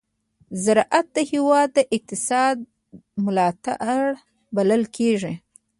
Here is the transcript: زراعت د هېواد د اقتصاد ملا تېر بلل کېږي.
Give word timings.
زراعت 0.63 1.07
د 1.15 1.17
هېواد 1.31 1.69
د 1.73 1.79
اقتصاد 1.95 2.57
ملا 3.23 3.49
تېر 3.63 4.05
بلل 4.55 4.83
کېږي. 4.97 5.33